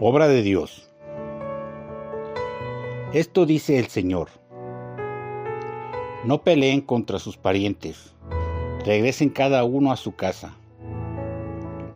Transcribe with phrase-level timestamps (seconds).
[0.00, 0.88] Obra de Dios.
[3.12, 4.28] Esto dice el Señor.
[6.22, 8.14] No peleen contra sus parientes,
[8.84, 10.54] regresen cada uno a su casa,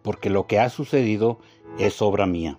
[0.02, 1.38] porque lo que ha sucedido
[1.78, 2.58] es obra mía.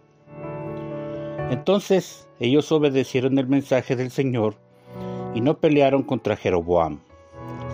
[1.49, 4.55] Entonces ellos obedecieron el mensaje del Señor
[5.33, 7.01] y no pelearon contra Jeroboam.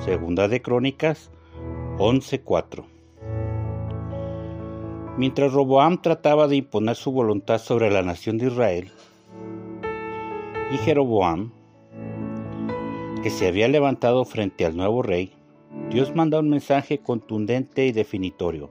[0.06, 1.30] Segunda de Crónicas
[2.00, 2.99] 11:4.
[5.20, 8.90] Mientras Roboam trataba de imponer su voluntad sobre la nación de Israel,
[10.72, 11.52] y Jeroboam,
[13.22, 15.34] que se había levantado frente al nuevo rey,
[15.90, 18.70] Dios manda un mensaje contundente y definitorio.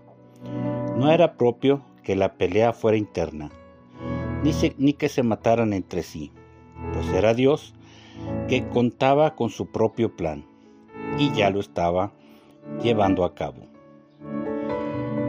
[0.96, 3.50] No era propio que la pelea fuera interna,
[4.42, 6.32] ni, ni que se mataran entre sí,
[6.94, 7.74] pues era Dios
[8.48, 10.46] que contaba con su propio plan
[11.18, 12.14] y ya lo estaba
[12.82, 13.66] llevando a cabo.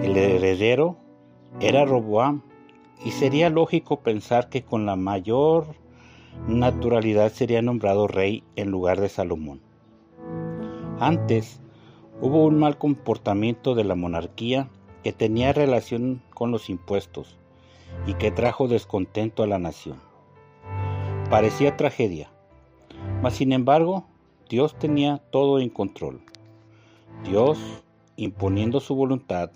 [0.02, 1.09] El heredero
[1.60, 2.42] era Roboam
[3.04, 5.76] y sería lógico pensar que con la mayor
[6.48, 9.62] naturalidad sería nombrado rey en lugar de Salomón.
[11.00, 11.62] Antes
[12.22, 14.70] hubo un mal comportamiento de la monarquía
[15.04, 17.38] que tenía relación con los impuestos
[18.06, 20.00] y que trajo descontento a la nación.
[21.30, 22.30] Parecía tragedia,
[23.22, 24.06] mas sin embargo
[24.50, 26.22] Dios tenía todo en control.
[27.24, 27.60] Dios
[28.16, 29.52] imponiendo su voluntad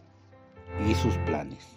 [0.89, 1.72] y sus planes.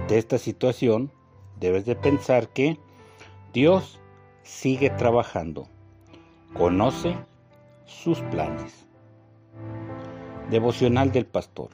[0.00, 1.10] Ante esta situación,
[1.58, 2.78] debes de pensar que
[3.52, 3.98] Dios
[4.44, 5.66] sigue trabajando,
[6.54, 7.16] conoce
[7.84, 8.86] sus planes.
[10.50, 11.70] Devocional del Pastor.